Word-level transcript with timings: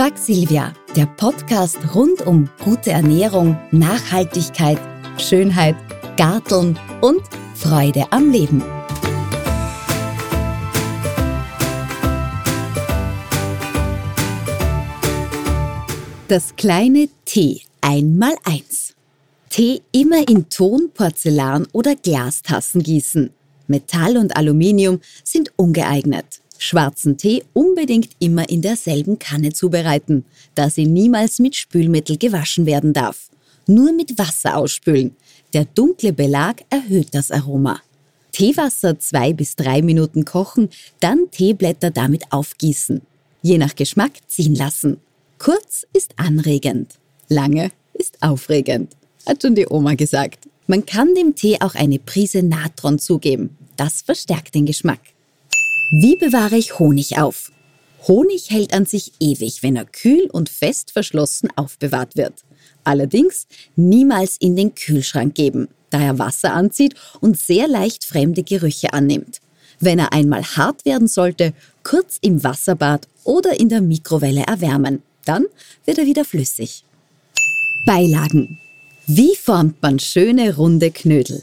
Frag 0.00 0.16
Silvia, 0.16 0.72
der 0.96 1.04
Podcast 1.04 1.76
rund 1.94 2.22
um 2.22 2.48
gute 2.64 2.90
Ernährung, 2.90 3.58
Nachhaltigkeit, 3.70 4.78
Schönheit, 5.18 5.76
Garteln 6.16 6.78
und 7.02 7.20
Freude 7.54 8.10
am 8.10 8.30
Leben. 8.30 8.64
Das 16.28 16.56
kleine 16.56 17.10
T 17.26 17.60
einmal 17.82 18.36
eins. 18.44 18.94
Tee 19.50 19.82
immer 19.92 20.26
in 20.26 20.48
Ton, 20.48 20.92
Porzellan 20.94 21.68
oder 21.74 21.94
Glastassen 21.94 22.82
gießen. 22.82 23.28
Metall 23.66 24.16
und 24.16 24.34
Aluminium 24.34 25.02
sind 25.24 25.52
ungeeignet. 25.56 26.40
Schwarzen 26.62 27.16
Tee 27.16 27.42
unbedingt 27.54 28.10
immer 28.18 28.50
in 28.50 28.60
derselben 28.60 29.18
Kanne 29.18 29.54
zubereiten, 29.54 30.26
da 30.54 30.68
sie 30.68 30.84
niemals 30.84 31.38
mit 31.38 31.56
Spülmittel 31.56 32.18
gewaschen 32.18 32.66
werden 32.66 32.92
darf. 32.92 33.30
Nur 33.66 33.92
mit 33.92 34.18
Wasser 34.18 34.58
ausspülen. 34.58 35.16
Der 35.54 35.64
dunkle 35.64 36.12
Belag 36.12 36.62
erhöht 36.68 37.08
das 37.14 37.30
Aroma. 37.30 37.80
Teewasser 38.32 38.98
zwei 38.98 39.32
bis 39.32 39.56
drei 39.56 39.80
Minuten 39.80 40.26
kochen, 40.26 40.68
dann 41.00 41.30
Teeblätter 41.30 41.90
damit 41.90 42.30
aufgießen. 42.30 43.00
Je 43.40 43.56
nach 43.56 43.74
Geschmack 43.74 44.12
ziehen 44.28 44.54
lassen. 44.54 44.98
Kurz 45.38 45.86
ist 45.94 46.12
anregend, 46.16 46.98
lange 47.30 47.70
ist 47.94 48.22
aufregend, 48.22 48.94
hat 49.26 49.40
schon 49.40 49.54
die 49.54 49.66
Oma 49.66 49.94
gesagt. 49.94 50.46
Man 50.66 50.84
kann 50.84 51.14
dem 51.14 51.34
Tee 51.34 51.56
auch 51.60 51.74
eine 51.74 51.98
Prise 51.98 52.42
Natron 52.42 52.98
zugeben. 52.98 53.56
Das 53.76 54.02
verstärkt 54.02 54.54
den 54.54 54.66
Geschmack. 54.66 55.00
Wie 55.92 56.14
bewahre 56.14 56.56
ich 56.56 56.78
Honig 56.78 57.18
auf? 57.18 57.50
Honig 58.06 58.50
hält 58.50 58.72
an 58.72 58.86
sich 58.86 59.12
ewig, 59.18 59.64
wenn 59.64 59.74
er 59.74 59.84
kühl 59.84 60.28
und 60.30 60.48
fest 60.48 60.92
verschlossen 60.92 61.48
aufbewahrt 61.56 62.16
wird. 62.16 62.44
Allerdings 62.84 63.48
niemals 63.74 64.36
in 64.38 64.54
den 64.54 64.76
Kühlschrank 64.76 65.34
geben, 65.34 65.66
da 65.90 66.00
er 66.00 66.20
Wasser 66.20 66.54
anzieht 66.54 66.94
und 67.20 67.36
sehr 67.36 67.66
leicht 67.66 68.04
fremde 68.04 68.44
Gerüche 68.44 68.92
annimmt. 68.92 69.40
Wenn 69.80 69.98
er 69.98 70.12
einmal 70.12 70.44
hart 70.44 70.84
werden 70.84 71.08
sollte, 71.08 71.54
kurz 71.82 72.18
im 72.20 72.44
Wasserbad 72.44 73.08
oder 73.24 73.58
in 73.58 73.68
der 73.68 73.80
Mikrowelle 73.80 74.42
erwärmen. 74.42 75.02
Dann 75.24 75.46
wird 75.84 75.98
er 75.98 76.06
wieder 76.06 76.24
flüssig. 76.24 76.84
Beilagen. 77.84 78.60
Wie 79.08 79.34
formt 79.34 79.82
man 79.82 79.98
schöne 79.98 80.54
runde 80.54 80.92
Knödel? 80.92 81.42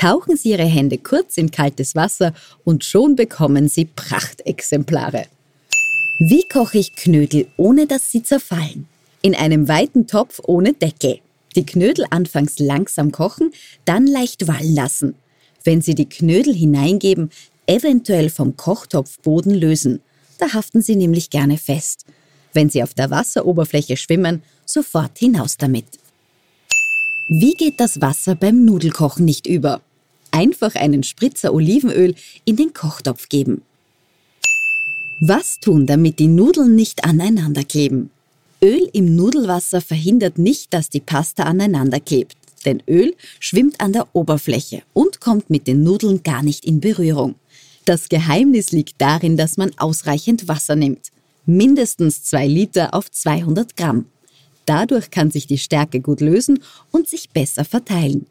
Tauchen 0.00 0.38
Sie 0.38 0.52
Ihre 0.52 0.64
Hände 0.64 0.96
kurz 0.96 1.36
in 1.36 1.50
kaltes 1.50 1.94
Wasser 1.94 2.32
und 2.64 2.84
schon 2.86 3.16
bekommen 3.16 3.68
Sie 3.68 3.84
Prachtexemplare. 3.84 5.26
Wie 6.18 6.42
koche 6.50 6.78
ich 6.78 6.96
Knödel, 6.96 7.48
ohne 7.58 7.86
dass 7.86 8.10
sie 8.10 8.22
zerfallen? 8.22 8.88
In 9.20 9.34
einem 9.34 9.68
weiten 9.68 10.06
Topf 10.06 10.40
ohne 10.42 10.72
Deckel. 10.72 11.18
Die 11.54 11.66
Knödel 11.66 12.06
anfangs 12.08 12.58
langsam 12.58 13.12
kochen, 13.12 13.52
dann 13.84 14.06
leicht 14.06 14.48
wallen 14.48 14.74
lassen. 14.74 15.16
Wenn 15.64 15.82
Sie 15.82 15.94
die 15.94 16.08
Knödel 16.08 16.54
hineingeben, 16.54 17.28
eventuell 17.66 18.30
vom 18.30 18.56
Kochtopfboden 18.56 19.52
lösen. 19.52 20.00
Da 20.38 20.54
haften 20.54 20.80
sie 20.80 20.96
nämlich 20.96 21.28
gerne 21.28 21.58
fest. 21.58 22.06
Wenn 22.54 22.70
sie 22.70 22.82
auf 22.82 22.94
der 22.94 23.10
Wasseroberfläche 23.10 23.98
schwimmen, 23.98 24.42
sofort 24.64 25.18
hinaus 25.18 25.58
damit. 25.58 25.84
Wie 27.28 27.52
geht 27.52 27.78
das 27.78 28.00
Wasser 28.00 28.34
beim 28.34 28.64
Nudelkochen 28.64 29.26
nicht 29.26 29.46
über? 29.46 29.82
Einfach 30.30 30.74
einen 30.74 31.02
Spritzer 31.02 31.52
Olivenöl 31.52 32.14
in 32.44 32.56
den 32.56 32.72
Kochtopf 32.72 33.28
geben. 33.28 33.62
Was 35.20 35.58
tun, 35.60 35.86
damit 35.86 36.18
die 36.18 36.28
Nudeln 36.28 36.74
nicht 36.74 37.04
aneinander 37.04 37.64
kleben? 37.64 38.10
Öl 38.62 38.88
im 38.92 39.16
Nudelwasser 39.16 39.80
verhindert 39.80 40.38
nicht, 40.38 40.72
dass 40.72 40.88
die 40.90 41.00
Pasta 41.00 41.44
aneinander 41.44 42.00
klebt, 42.00 42.36
denn 42.64 42.82
Öl 42.88 43.14
schwimmt 43.38 43.80
an 43.80 43.92
der 43.92 44.14
Oberfläche 44.14 44.82
und 44.92 45.20
kommt 45.20 45.50
mit 45.50 45.66
den 45.66 45.82
Nudeln 45.82 46.22
gar 46.22 46.42
nicht 46.42 46.64
in 46.64 46.80
Berührung. 46.80 47.34
Das 47.84 48.08
Geheimnis 48.08 48.72
liegt 48.72 49.00
darin, 49.00 49.36
dass 49.36 49.56
man 49.56 49.72
ausreichend 49.78 50.48
Wasser 50.48 50.76
nimmt. 50.76 51.10
Mindestens 51.46 52.22
2 52.24 52.46
Liter 52.46 52.94
auf 52.94 53.10
200 53.10 53.76
Gramm. 53.76 54.06
Dadurch 54.66 55.10
kann 55.10 55.30
sich 55.30 55.46
die 55.46 55.58
Stärke 55.58 56.00
gut 56.00 56.20
lösen 56.20 56.62
und 56.92 57.08
sich 57.08 57.30
besser 57.30 57.64
verteilen. 57.64 58.26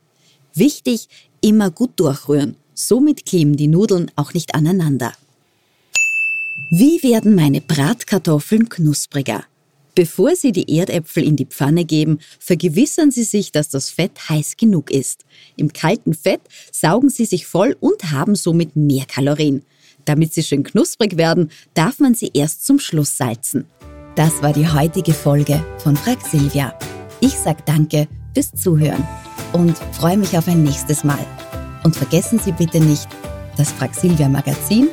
Wichtig, 0.54 1.08
immer 1.42 1.72
gut 1.72 1.92
durchrühren. 1.98 2.56
Somit 2.74 3.26
kleben 3.26 3.58
die 3.58 3.68
Nudeln 3.68 4.12
auch 4.16 4.34
nicht 4.34 4.56
aneinander. 4.56 5.14
Wie 6.72 7.02
werden 7.04 7.36
meine 7.36 7.62
Bratkartoffeln 7.62 8.70
knuspriger? 8.70 9.44
Bevor 9.96 10.36
Sie 10.36 10.52
die 10.52 10.78
Erdäpfel 10.78 11.24
in 11.24 11.36
die 11.36 11.46
Pfanne 11.46 11.84
geben, 11.84 12.20
vergewissern 12.40 13.12
Sie 13.12 13.24
sich, 13.24 13.52
dass 13.52 13.70
das 13.70 13.90
Fett 13.90 14.30
heiß 14.30 14.56
genug 14.56 14.92
ist. 14.92 15.26
Im 15.58 15.74
kalten 15.74 16.14
Fett 16.14 16.42
saugen 16.72 17.10
sie 17.10 17.26
sich 17.26 17.48
voll 17.48 17.76
und 17.80 18.12
haben 18.12 18.36
somit 18.36 18.76
mehr 18.76 19.06
Kalorien. 19.06 19.64
Damit 20.06 20.34
sie 20.34 20.44
schön 20.44 20.64
knusprig 20.64 21.18
werden, 21.18 21.52
darf 21.74 22.00
man 22.00 22.16
sie 22.16 22.32
erst 22.34 22.66
zum 22.66 22.80
Schluss 22.80 23.18
salzen. 23.18 23.66
Das 24.16 24.42
war 24.42 24.54
die 24.54 24.68
heutige 24.68 25.14
Folge 25.14 25.64
von 25.80 25.98
Frag 25.98 26.26
Silvia. 26.26 26.78
Ich 27.20 27.34
sag 27.34 27.66
Danke 27.66 28.08
fürs 28.34 28.52
Zuhören 28.54 29.06
und 29.54 29.78
freue 29.94 30.18
mich 30.18 30.38
auf 30.38 30.48
ein 30.48 30.64
nächstes 30.64 31.04
Mal. 31.04 31.26
Und 31.84 31.96
vergessen 31.96 32.40
Sie 32.40 32.52
bitte 32.52 32.80
nicht, 32.80 33.08
das 33.58 33.72
Frag 33.72 33.94
Silvia 33.94 34.30
Magazin, 34.30 34.90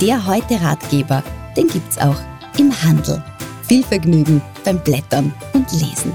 der 0.00 0.26
heute 0.26 0.60
Ratgeber, 0.60 1.22
den 1.56 1.68
gibt's 1.68 1.98
auch 1.98 2.16
im 2.58 2.72
Handel. 2.82 3.22
Viel 3.62 3.84
Vergnügen 3.84 4.40
beim 4.64 4.78
Blättern 4.78 5.32
und 5.52 5.70
Lesen. 5.72 6.12